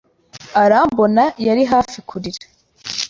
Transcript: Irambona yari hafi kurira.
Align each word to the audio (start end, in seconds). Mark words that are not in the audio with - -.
Irambona 0.63 1.23
yari 1.47 1.63
hafi 1.71 1.97
kurira. 2.09 2.45